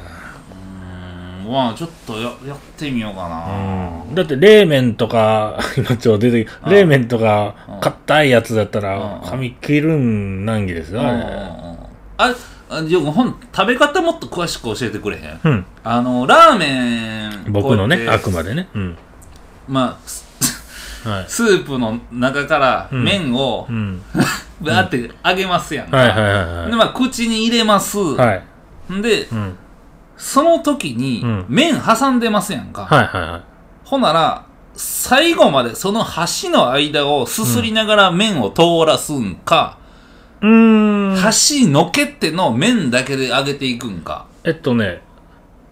[1.47, 11.11] うんまあちょっとややってみようかな、うんだって冷麺とか、 今ちょうど出て冷麺とかうん、硬いやつだったらうん、髪切るん難儀ですよ、あれ。
[11.11, 11.35] うんうんうん
[12.17, 12.35] あ
[12.71, 15.41] あじゃあ本食べ方もっと詳しく教えてくれへん？
[15.45, 15.67] うん。
[15.85, 18.69] あのラーメン僕のね、あくまでね。
[18.75, 18.97] うん。
[19.69, 20.25] まあス
[21.07, 21.25] はい。
[21.29, 24.01] スープの中からうん麺をうん。
[24.63, 28.43] バーって揚げますやんか、はいはいはいでまあ口に入れます、はい。
[28.89, 28.99] はい。
[28.99, 29.57] んでうん。
[30.17, 33.43] その時にうん麺挟んでますやんか、はいはいはい。
[33.85, 39.79] ほなら最後までその箸の間をすすりながら麺を通らすんか、
[40.41, 41.17] うーん。
[41.17, 45.03] 箸のけての麺だけで揚げていくんかえっとね、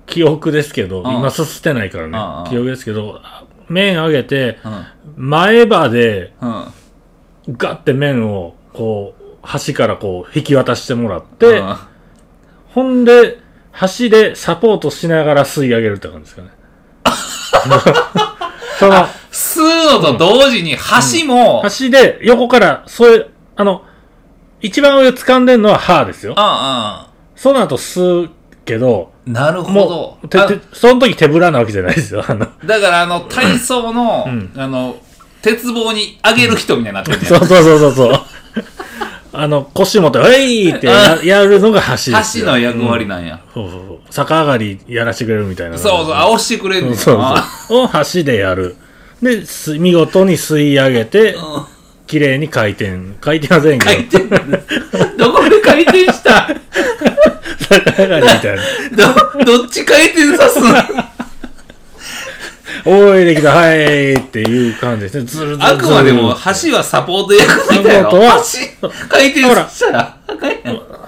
[0.06, 2.50] 記憶ですけど、うん今すすってないからうんねうん。
[2.50, 3.20] 記憶ですけど、
[3.68, 4.84] 麺揚げて、うん
[5.30, 6.64] 前歯でうん
[7.48, 11.76] ガッて麺を、こう、端からこう、引き渡してもらって、うん
[12.74, 13.38] ほんで、
[13.70, 16.48] 端でサポートしながら吸い上げるって感じですかね。
[18.78, 23.82] その、吸うのと同時に箸も、端で横から、そういう、あの、
[24.60, 26.34] 一番上掴んでんのは歯ですよ。
[26.36, 28.30] あその後吸う
[28.64, 32.24] けど、あなるほもどう、てあてその時手ぶらなわけじゃないですよ。
[32.26, 34.96] あの、だからあの 体操の、うんあの
[35.42, 38.20] 鉄棒に上げる人みたいになってるね、そうそうそうそうそう。
[39.32, 42.46] あの、腰元、えいってややるのが箸ですよ。
[42.46, 43.98] 箸の役割うんなんや、そうそうそう。
[44.10, 45.78] 逆上がりやらせてくれるみたいな。
[45.78, 47.84] そうそう、あ押してくれんねんそうなそう。
[47.84, 48.76] を箸でやる。
[49.22, 51.42] で、す見事に吸い上げて、うん
[52.04, 54.24] 綺麗に回転、回転はせんけ回転
[55.16, 56.46] どこで回転した？
[56.48, 56.54] ど、
[57.70, 59.44] 逆上がりみたいな。
[59.44, 60.66] ど、どっち回転さすの？
[62.84, 65.24] おい、できた、はいっていう感じですね。
[65.24, 68.10] ずるずるあくまでも橋はサポート役みたいな。
[68.10, 70.18] 橋、回転させたら、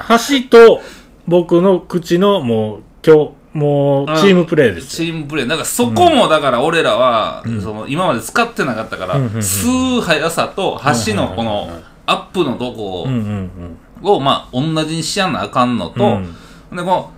[0.09, 0.83] 橋と
[1.27, 5.07] 僕の口のもう、今日、もう、チームプレーですよ。
[5.07, 5.49] チームプレー。
[5.49, 11.71] だからそこも、だから俺らは、その今まで使ってなかったから、うんうんうん吸う速さと橋のこの
[12.07, 15.95] アップのとこうんうんを、まあ、同じにしやんなあかんのうん。
[15.95, 17.11] と、で、こ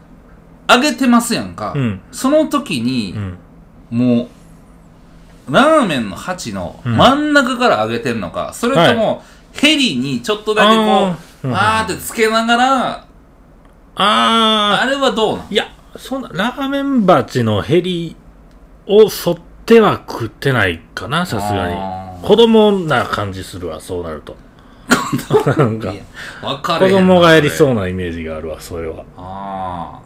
[0.68, 1.72] う、上げてますやんか。
[1.74, 3.38] うんその時にう、ん。
[3.90, 4.28] もう、
[5.48, 13.04] ラーメンの鉢の真ん中から上げてんのか、それとも、ヘリにちょっとだけこあーう、あーってつけながら、
[13.98, 15.46] ああれはどうなん？
[15.46, 18.14] ー、いや、そんな、ラーメン鉢のヘリ
[18.86, 21.74] を沿っては食ってないかな、さすがあに。
[21.74, 24.36] ー子供な感じするわ、そうなると。
[25.56, 25.92] なんか
[26.78, 27.74] 子供がやりそうう。
[27.74, 29.04] なイメージがあるわ、それは。
[29.16, 30.00] あ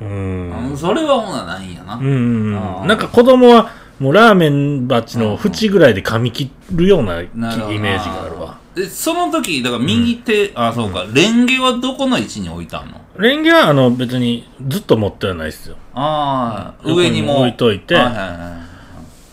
[0.00, 0.76] うあ、ん。
[0.76, 1.94] それはほなないんやな。
[1.96, 2.88] うんうんあーうん。
[2.88, 8.58] なんか子供は、もうラーメン鉢の縁ぐらいで噛み切るようなイメージがあるわ。
[8.74, 13.00] で、その時、だから右手、あ、そうか、レンゲはどこの位置に置いたの？
[13.18, 15.76] レンゲはあの別にずっと持ってはないですよ。
[15.94, 17.40] ああ、上にも。
[17.40, 18.64] 置いといてはいはいは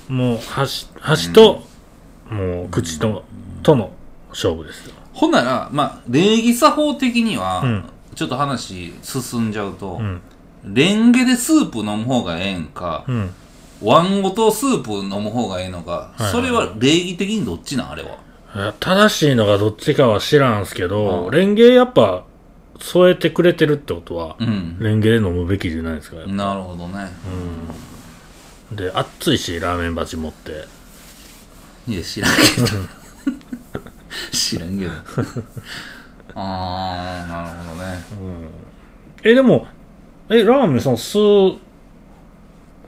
[0.09, 1.63] いもう箸、箸と、
[2.29, 3.23] もう口と、
[3.61, 3.91] との
[4.29, 4.95] 勝負ですよ。
[5.13, 10.21] ほんなら、まあ、礼儀作法的には、うんちょっと話進んじゃうと、うん。
[10.63, 13.29] レンゲでスープ飲む方がええんか、うん。
[13.81, 17.91] ワンごとスープ飲む方がええのか、いはいそれは礼儀的にどっちなん？
[17.91, 18.17] あれは。
[18.55, 22.23] え正しいのがどっちかは知らんすけど、うんレンゲやっぱ
[22.79, 24.77] 添えてくれてるってことは、うん。
[24.79, 26.17] レンゲで飲むべきじゃないですか。
[26.27, 27.09] なるほどね。
[28.71, 30.65] で、熱いし、ラーメン鉢持って。
[31.87, 32.67] いや、知らんけど。
[34.31, 34.91] 知らんけど。
[36.35, 38.03] あー、なるほどね。
[39.23, 39.67] え、でも、
[40.29, 41.57] え、ラーメンその吸う、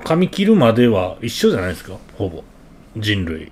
[0.07, 1.97] 噛み切るまでは一緒じゃないですか？
[2.17, 2.43] ほぼ。
[2.95, 3.51] 人類。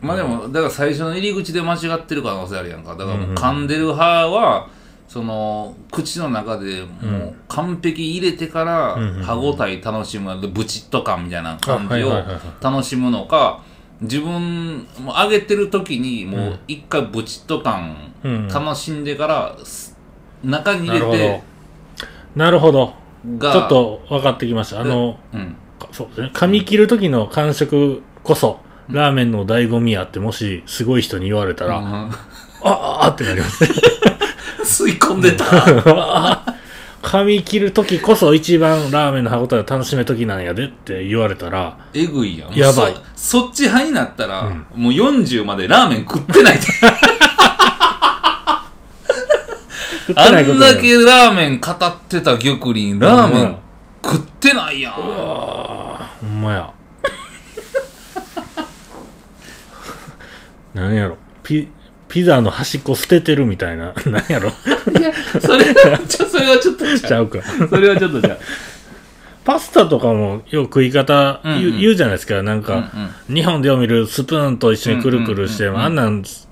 [0.00, 2.92] まあでも、だから最初の入り口で間違ってる可能性あるやんか。
[2.96, 4.68] だからもう噛んでる派は、
[5.08, 12.12] その、口の中でもう完璧入れてから歯応え楽しむ、ブチッと感みたいな感じを
[12.62, 13.60] 楽しむのか、
[14.00, 19.98] 自分、もう揚げてる時にもう一回ブチッと感うん楽しんでから、す
[20.44, 21.42] 中になるほ入れて
[22.36, 22.44] ど。
[22.44, 22.94] なるほど。
[23.38, 24.80] が、ちょっと分かってきました。
[24.80, 25.56] あの、うん。
[25.92, 26.30] そうですね。
[26.34, 32.10] 噛み切る時の感触こそ、ラーメンの醍醐味やって、もし、すごい人に言われたら、うん
[32.62, 33.70] ああってなりますね。
[34.64, 35.44] 吸い込んでた。
[37.02, 42.54] 噛み切る時こそ一番ラーメンの歯応えを楽しめる時なんやでって言われたら、えぐいやん。
[42.54, 43.40] やばいそ。
[43.40, 46.60] そっち派になったら、うんもう40までラーメン食ってないで。
[46.60, 46.86] 食
[50.12, 51.76] ってあないことになるんだけラーメン語っ
[52.08, 53.56] てた玉林、ラーメン
[54.02, 54.92] 食ってないやん。
[54.94, 56.72] ほんまや。
[60.74, 61.16] 何やろ。
[61.42, 61.68] ピ、
[62.08, 63.92] ピザの端っこ捨ててるみたいな。
[64.06, 64.48] 何やろ。
[64.48, 64.52] い
[65.02, 66.98] や、それは、ちょ、それはちょっとちゃう。
[66.98, 67.38] ちゃうか。
[67.68, 68.38] それはちょっとちゃう。
[69.44, 72.42] パスタとかもよく食い方言う,、うんうん言うじゃないですか。
[72.42, 76.46] なんか、うんうん日本でよ見るスプーンと一緒にくるくるして、うんうんうんうんあんなんち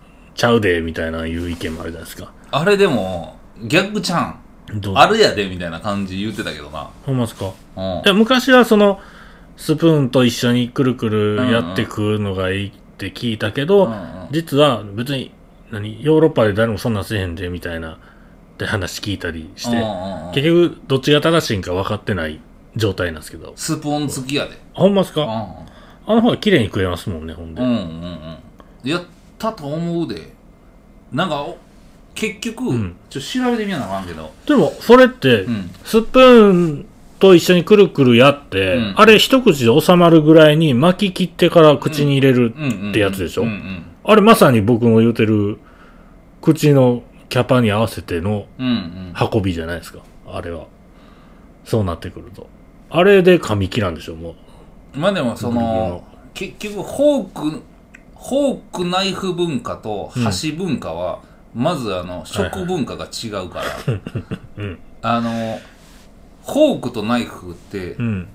[0.44, 2.30] ゃうで、みたいないう意見もあるじゃないですか。
[2.52, 4.38] あれでも、逆ちゃん。
[4.94, 6.90] あれやで、みたいな感じ言ってたけどな。
[7.04, 7.52] ほんまですか？
[7.76, 9.00] うんいや昔はその、
[9.57, 15.33] スプーンと一緒にくるくるやって食うのがいいって聞いたけど、うんうん実は別に、
[15.70, 17.96] 何、ヨーロッパで誰もそんなんせえへんで、みたいな、っ
[18.59, 22.40] て話聞いたりして、うんうんうん結局、どっちが正しいんか分かってない
[22.76, 23.54] 状態なんですけど。
[23.57, 24.59] スプーン付きやで。
[24.74, 25.22] ほんまですか？
[25.22, 25.28] うん
[26.11, 27.62] あの方が綺麗に食えますもんね、ほんで。
[27.62, 27.78] うんうんう
[28.87, 28.90] ん。
[28.90, 29.02] やっ
[29.38, 30.33] たと思うで。
[31.12, 31.59] なんか、お
[32.18, 35.70] 結局、んちょっと調べてみなあかんけど、でも、それって、うん。
[35.85, 36.87] スプーン
[37.20, 42.90] と一緒にくるくるやって、うんあれ一口で収まるぐらいに巻き切ってから口に入れるうんうんうん。
[42.90, 43.42] ってやつでしょ？
[43.42, 43.83] うんうん。
[44.04, 45.59] あれまさに僕の言うてる、
[46.42, 49.14] 口のキャパに合わせてのうんうん。
[49.33, 50.00] 運びじゃないですか。
[50.26, 50.66] あれは。
[51.64, 52.48] そうなってくると。
[52.90, 54.35] あれで噛み切らんでしょ、も
[54.94, 54.98] う。
[54.98, 56.02] まあでも、その、
[56.35, 61.20] 結局、フォーク、フォークナイフ文化と箸文化は、
[61.54, 63.64] まずあの、食文化が違うから、
[64.58, 64.78] うん。
[65.02, 65.58] あの、
[66.46, 68.28] フォークとナイフってう、ん。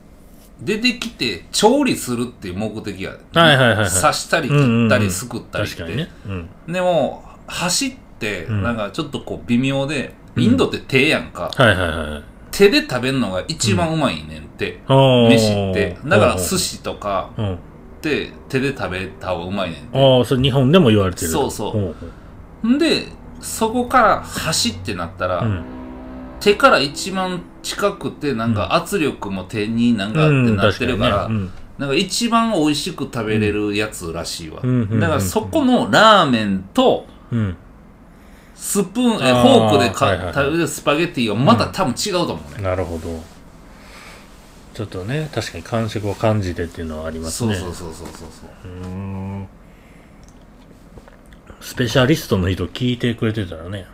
[0.62, 3.39] 出てきて調理するっていう目的やで。
[3.39, 5.76] はいはいはいはい刺したりうんうんうん切ったりすくったりって。
[5.76, 6.10] 確かにね。
[6.28, 6.30] う
[6.69, 6.73] ん。
[6.73, 11.52] でも、箸って、うんなんかちょっとこう微妙で、インドって手やんか。
[11.56, 11.78] はいはい
[12.12, 12.23] はい。
[12.52, 14.80] 手で食べるのが一番うまいねんって。
[14.88, 15.97] あー飯って。
[16.06, 16.58] だから寿。
[16.58, 17.54] 司とか、うん。
[17.56, 17.58] っ
[18.02, 21.32] て手で食べた方がうまいねんてああ、それ日本でも言われてる。
[21.32, 21.95] そうそうほほ
[22.65, 23.08] んで
[23.41, 25.63] そこから箸ってなったら、うん。
[26.39, 37.08] 手から一番近くてなんか圧力も手になんかってなってるから、うんなんか一番美味しく食べれるやつらしいわ、だからそこのラーメンと。
[38.54, 43.21] スプーンえフォークでか、食べるスパゲッティはまた多分違うと思うね、なるほど。
[44.73, 47.56] ちょっとね、確かに感触を感じてっていうのはありますね。
[47.56, 48.28] そうそうそうそうそう
[48.63, 48.71] そう。
[48.71, 49.47] うーん
[51.63, 53.88] スペシャリストの人聞いてくれてたらね。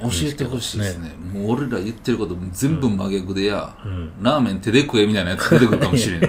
[0.00, 1.10] 教えてほしいですね。
[1.32, 4.12] もう俺ら言ってること全部真逆でや、うん。
[4.22, 6.20] ラーメン手で食えみたいなやつ出てくるかもしれん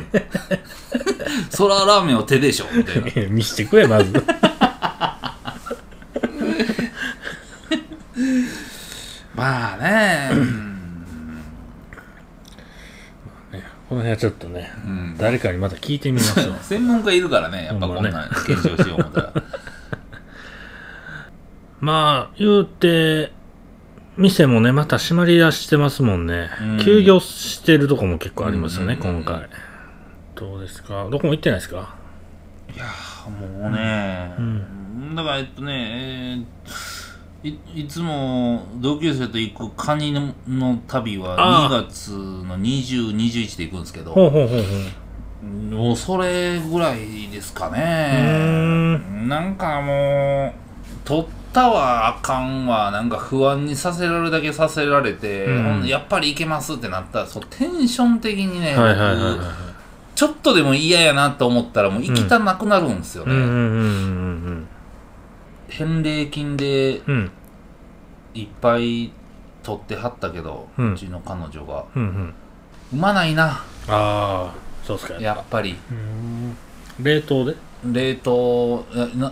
[1.51, 3.11] そらラーメンは手でしょみたいな。
[3.29, 4.11] 見してくれ、まず。
[9.35, 10.31] まあね。
[10.33, 10.69] うん。
[13.87, 15.15] この辺はちょっとね、うん。
[15.19, 16.55] 誰かにまた聞いてみましょう。
[16.65, 19.33] 専門家いるからねやっぱこんなん検証しよう思ったら
[21.81, 23.31] まあ、言うて、
[24.17, 26.49] 店もね、また閉まり出してますもんね。
[26.61, 26.77] うん。
[26.83, 28.99] 休業してるとこも結構ありますよね、うん。
[28.99, 29.47] 今回。
[30.35, 31.07] どうですか？
[31.09, 31.95] どこも行ってないですか？
[32.75, 36.45] いやーもうね、だからえっとね、えー
[37.41, 44.65] いいつも同級生と行くカニのの旅はあ2月の20、21で行くんですけど、ほうほうほうほ
[45.43, 45.47] う。
[45.47, 48.99] もうそれぐらいですかうね。
[49.27, 51.25] なんかもう、取っ
[51.59, 59.45] たはあかんわ、なんか不安にさせられるだけさせられて、うんやっぱり行けますってなったら、そうテンション的にね、はいはいはいはい僕
[60.15, 63.33] ちょっとでも嫌やなと思ったらもう行きたなくなるんですよね。
[65.69, 67.01] 返礼金で。
[68.33, 69.11] いっぱい
[69.63, 71.85] 取ってはったけど、ううんちの彼女が。
[71.95, 72.33] うんうん。
[72.93, 75.13] うまないな、ああ、そうっすか。
[75.15, 75.77] やっぱり。
[77.01, 77.55] 冷凍で？
[77.85, 79.31] 冷凍、な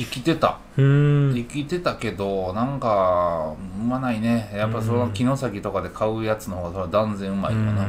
[0.00, 0.58] 生きてた。
[0.76, 4.50] 生きてたけど、なんか、うまないね。
[4.54, 7.70] やっぱその城崎とかで買うやつの方が断然うまいかな。
[7.70, 7.86] うんうんうん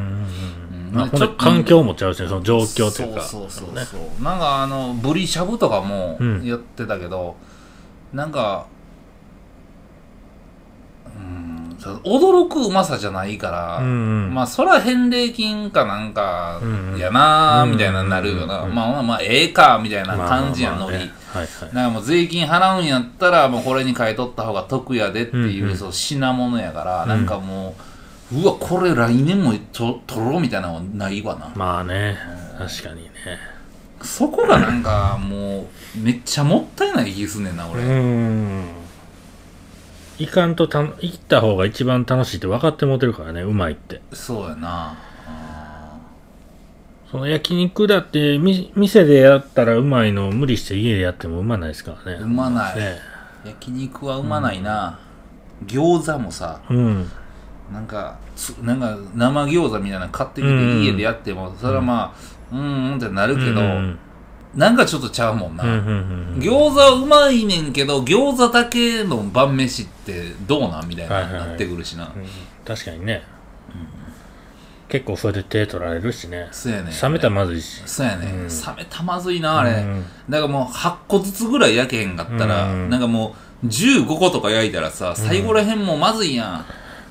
[0.89, 0.93] うん。
[0.93, 3.21] まあ、ちょっとで環境もちゃうしね、その状況というか。
[3.21, 6.43] そうそうそうねそう、なんかあのブリしゃぶとかもうん。
[6.43, 7.37] やってたけど、
[8.11, 8.65] なんか
[11.15, 14.33] うん驚くうまさじゃないから、うんうん。
[14.33, 16.99] まあそら返礼金かなんかうんうん。
[16.99, 21.75] やなーみたいななるよな、まあまあええかみたいな感じやのに、まあまあまあねはいはい。
[21.75, 27.75] なんかもう税金払うんやったらもうこれに買い取った方が得やでっていう,、うんうんそう品物やから、んなんかも
[28.33, 32.17] ううわこれ来年もと取ろうみたいなのはないわな、まあね、
[32.57, 33.09] 確かにね。
[34.01, 38.65] そこがなんかもうめっちゃもったいない気すんねんなう俺、ん。
[40.17, 44.01] 行かんとた、行った方が一番楽しいって分かってもうてるからね、うまいって。
[44.13, 44.95] そうやなあ
[47.11, 52.19] その焼肉だって、み、店でやったらうまいのを無理して家でやってもうまないですからね。
[52.21, 52.97] うまないね。
[53.43, 54.99] ー焼肉はうまないな、
[55.65, 57.11] 餃子もさうん。
[57.71, 62.13] なんかつなんか生餃子みたいなの買ってきてうん家でやっても、それはま
[62.51, 63.99] あうんうんってなるけど、うん
[64.53, 66.39] なんかちょっとちゃうもんな、うんうんうんうん。
[66.41, 70.89] 餃子はうまいねんけど餃子だけの晩飯ってどうなん？
[70.89, 72.11] みたいはいはいはいななってくるしな、うん
[72.65, 73.23] 確かにね。
[74.91, 76.49] 結構それで手取られるしね。
[76.51, 76.91] そうやね。
[76.91, 77.81] ん冷めたらまずいし。
[77.85, 78.47] そうやね、うん。
[78.47, 80.05] 冷めたまずいなあれ、うん。
[80.29, 82.89] だからもう8個ずつぐらい焼けへんかったら、うん。
[82.89, 86.65] なんかもう15個とか焼いたらさ最後らへんもうまずいや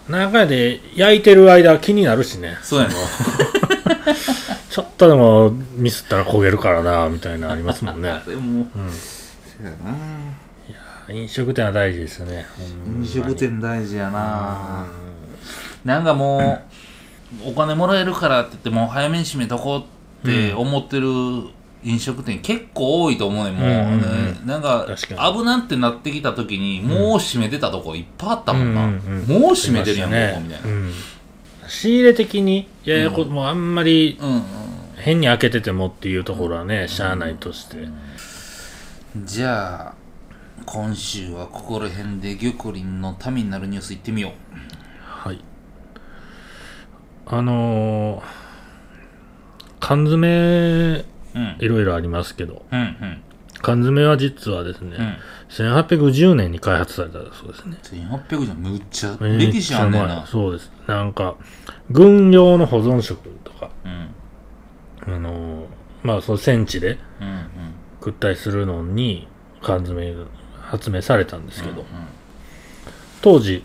[0.08, 2.58] ん、中で焼いてる間気になるしね。
[2.62, 2.94] そうやね。
[4.68, 8.20] ちょっとでもミスったら焦げるからな、みたいなのありますもんね。
[8.28, 8.90] でも、うん。
[8.90, 11.14] そうやな。
[11.14, 12.46] 飲食店は大事ですよね。
[12.86, 14.86] 飲食店大事やな。
[15.84, 16.69] なんかもう、
[17.44, 21.08] お金もらえるからって言ってもう早めに閉めとこうって思ってる
[21.82, 24.40] 飲食店結構多いと思うねんもう、ね。
[24.44, 30.32] なんか危なってなってきた時にもう閉めてたとこいっぱいあったもんな、もう閉めてるやん、ね。
[30.34, 30.92] ここみたいな、うん。
[31.68, 34.18] 仕入れ的に、ややこ、もうあんまり
[34.96, 37.88] 変に開けててもっていうところはね、しゃあないとして。
[39.16, 39.94] じゃあ
[40.66, 44.32] 今週はここら辺で玉林のためになるニュースいってみよ
[45.02, 45.40] はい。
[47.32, 48.22] あのー、
[49.78, 51.56] 缶詰、ううん。
[51.60, 53.22] いろいろありますけど、うんうん。
[53.62, 55.16] 缶詰は実はですね、うん。
[55.48, 57.78] 1810年に開発されたそうですね。
[57.82, 60.72] 1800じゃんむっちゃ歴史あんねん前なそうです。
[60.88, 61.36] なんか、
[61.88, 65.14] 軍用の保存食とか、うん。
[65.14, 65.66] あのー
[66.02, 67.46] まあ、その戦地でうんうん。
[68.00, 69.28] 食ったりするのに
[69.62, 70.24] 缶詰が
[70.62, 71.86] 発明されたんですけど、うん。
[73.22, 73.62] 当時、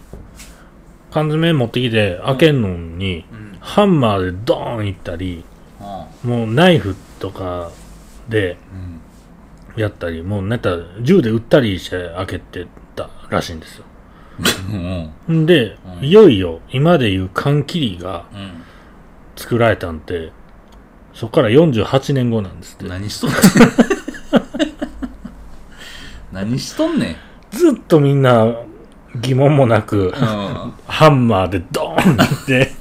[1.10, 5.44] 缶詰持ってきて開けんのに、うんハンマーでドーンいったり、
[5.82, 7.72] あもうナイフとか
[8.30, 13.86] でうんやったりもうなんか銃で撃ったりして開けてたらしいんですよ。
[15.28, 15.42] うん。
[15.42, 16.06] んで、うん。
[16.06, 18.64] いよいよ今でいう缶切りがうん。
[19.36, 20.32] 作られたんて
[21.14, 22.88] そこから48年後なんですって。
[22.88, 23.40] 何しとんねん。
[26.32, 27.16] 何しとんねん。
[27.52, 28.54] ずっとみんな
[29.16, 30.14] 疑問もなく、うん。
[30.14, 32.72] ハンマーでドーンって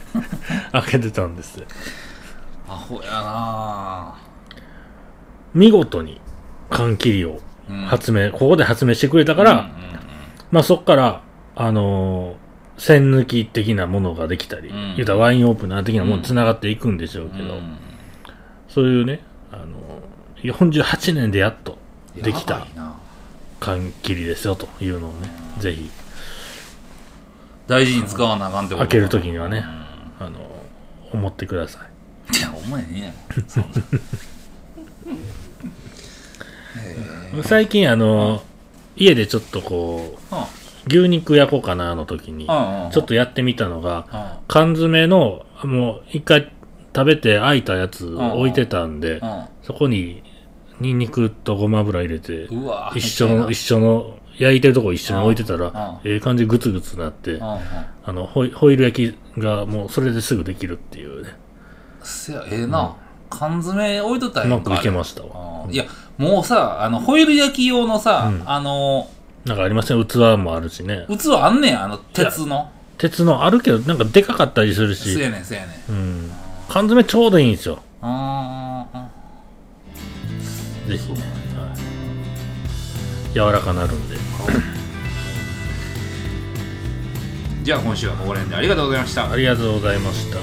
[0.83, 1.63] 開けてたんです。
[2.69, 4.15] アホやな
[5.55, 6.21] 見事に
[6.71, 7.77] 缶切りをうん。
[7.87, 9.65] 発明、ここで発明してくれたから、うんうん
[10.51, 11.23] まあそっから、
[11.57, 12.45] あのー
[12.77, 17.77] 栓抜き的なものができたり、うん言うたらワインオープナー的なものに繋がっていくんでしょうけど、うん。
[18.69, 19.21] そういうね、
[19.53, 21.79] あのー48年でやっと
[22.17, 22.67] できた
[23.61, 25.89] 缶切りですよというのをね、ぜひ
[27.67, 29.65] 大事に使わなあかんってこと開ける時にはね
[30.21, 30.54] うあのー
[31.15, 31.81] 思ってくださ
[32.31, 32.35] い。
[32.79, 33.13] んいや
[37.45, 38.55] 最近あのー
[38.97, 44.45] 家でちょっとこう、え牛肉焼こうかなの時に、ちょっとやってみたのが、うん。
[44.49, 46.53] 缶詰の、もう一回
[46.95, 49.21] 食べて開いたやつ置いてたんで、
[49.63, 50.23] そこに
[50.81, 52.49] ニンニクとごま油入れて、
[52.95, 57.61] 一緒の、一緒の、焼いてるとこ一緒に置いてたら、ええ感じでグツグツなって、あ
[58.07, 61.37] の、ホイホイル焼きがもうそれですぐできるっていうね。
[62.03, 62.97] せやええな。
[63.31, 65.67] 缶詰置いとったらうまくいけましたわ。
[65.71, 65.85] いや
[66.19, 68.49] もうさあのホイル焼き用のさうん。
[68.49, 69.09] あの
[69.45, 70.05] なんかありません？
[70.07, 71.07] 器もあるしね。
[71.09, 72.71] 器あんねんあの鉄の。
[72.97, 75.93] 鉄のあるけど、なんかでかかったりするせし、やねんせやねん。
[75.93, 76.31] うん。
[76.69, 77.81] 缶詰ちょうどいいんですよ。
[78.01, 81.05] あーぜひ。
[81.05, 81.23] そうは
[83.33, 83.35] い。
[83.35, 84.17] 柔らかなるんで。
[87.63, 89.31] じゃあ今週はここら辺でありがとうございました。
[89.31, 90.39] ありがとうございました。